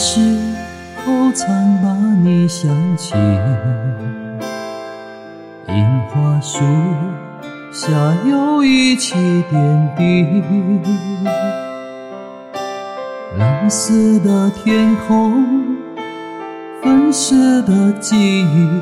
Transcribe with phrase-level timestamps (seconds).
[0.00, 0.20] 时
[1.04, 1.48] 候常
[1.82, 1.92] 把
[2.22, 3.16] 你想起，
[5.66, 6.60] 樱花树
[7.72, 7.90] 下
[8.24, 9.16] 又一起
[9.50, 10.40] 点滴，
[13.36, 15.44] 蓝色的天空，
[16.80, 18.80] 粉饰的记忆。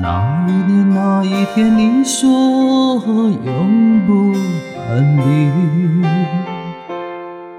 [0.00, 2.24] 那一年那一天，你说
[3.44, 4.32] 永不
[4.88, 5.52] 分离。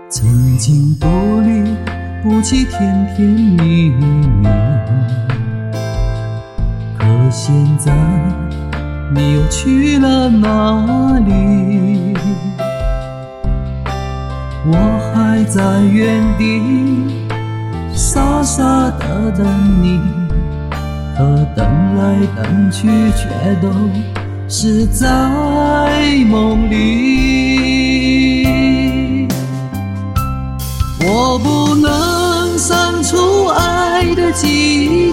[0.09, 1.07] 曾经多
[1.41, 1.63] 虑
[2.23, 4.07] 不起甜甜蜜蜜，
[6.97, 7.93] 可现在
[9.13, 12.13] 你又去了哪里？
[14.69, 14.73] 我
[15.13, 16.61] 还在原地
[17.93, 18.63] 傻傻
[18.99, 19.47] 的等
[19.81, 20.01] 你，
[21.15, 21.23] 可
[21.55, 21.65] 等
[21.97, 23.29] 来等去，却
[23.61, 23.69] 都
[24.49, 25.07] 是在
[26.27, 27.76] 梦里。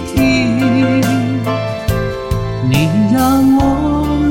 [0.01, 0.21] 记忆，
[2.69, 3.61] 你让我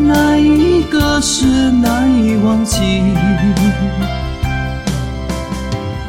[0.08, 2.82] 哪一个是难以忘记？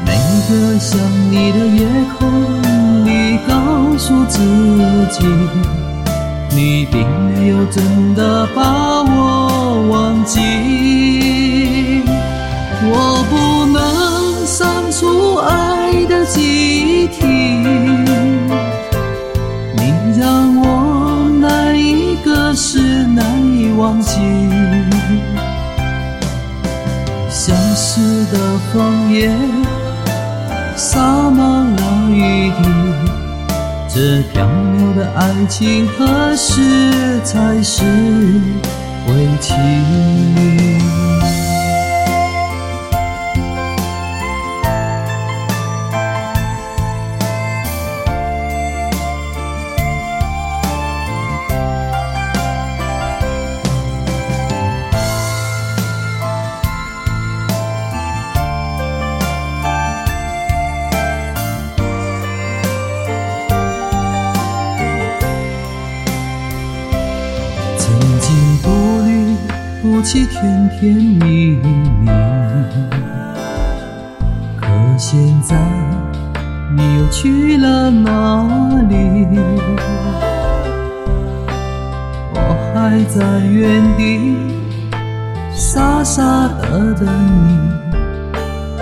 [0.05, 0.11] 每
[0.49, 0.99] 个想
[1.31, 2.27] 你的夜空
[3.05, 3.53] 里，告
[3.97, 4.39] 诉自
[5.11, 5.25] 己，
[6.55, 8.61] 你并没有真的把
[9.03, 10.39] 我忘记。
[12.87, 12.93] 我
[13.31, 17.07] 不能删除爱的记忆，
[23.95, 24.19] 忘记？
[27.29, 28.37] 相思的
[28.73, 29.31] 枫叶，
[30.75, 31.39] 洒满
[31.75, 32.63] 了雨滴，
[33.87, 33.99] 这
[34.33, 34.45] 缥
[34.77, 37.83] 缈的爱情何时才是
[39.05, 39.53] 归期？
[69.95, 72.09] 不起甜甜蜜蜜，
[74.59, 74.67] 可
[74.97, 75.55] 现在
[76.75, 78.43] 你又去了哪
[78.89, 78.97] 里？
[82.33, 82.37] 我
[82.73, 84.35] 还在原地
[85.53, 87.07] 傻傻的等
[87.47, 87.57] 你，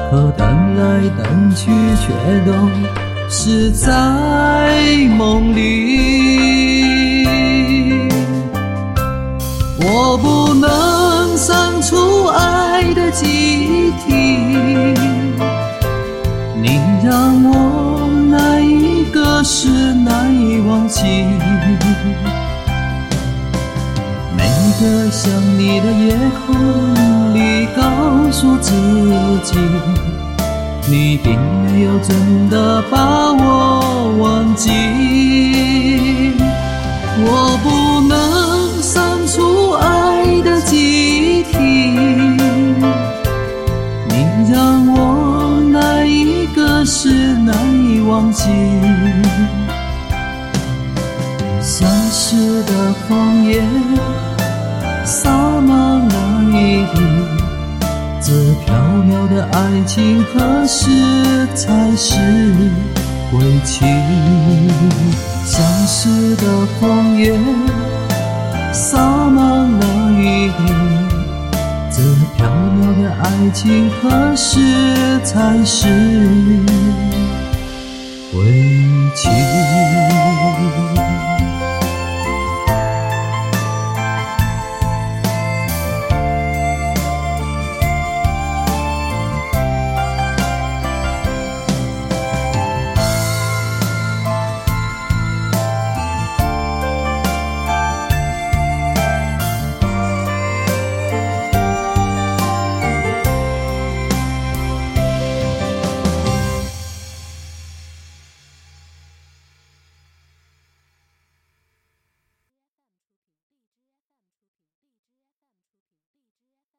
[0.09, 0.81] 可等来
[1.16, 1.24] 等
[1.56, 1.69] 去，
[2.01, 2.12] 却
[2.44, 2.51] 都
[3.30, 3.88] 是在
[5.16, 5.62] 梦里。
[9.85, 10.93] 我不能
[11.44, 14.14] 生出爱的记忆，
[16.56, 21.02] 你让我哪一个是难以忘记？
[24.38, 24.46] 每
[24.80, 26.18] 个想你的夜
[26.48, 26.56] 空
[27.34, 27.84] 里，告
[28.31, 28.72] 诉自
[29.44, 29.58] 己，
[30.90, 34.72] 你并没有真的把我忘记。
[37.25, 37.93] 我不
[51.62, 53.62] 相识的枫叶，
[55.06, 55.30] 洒
[55.62, 56.16] 满了
[56.52, 57.02] 雨滴，
[58.22, 58.31] 这
[58.66, 58.72] 缥
[59.08, 60.90] 缈的爱情何时
[61.56, 62.16] 才是？
[63.31, 63.86] 归期？
[65.45, 66.44] 相识的
[66.80, 67.38] 枫叶，
[68.72, 69.39] 洒满
[69.72, 70.62] 了雨滴，
[71.92, 72.01] 这
[72.38, 75.88] 缥缈的爱情何时才是？
[78.33, 79.31] 问情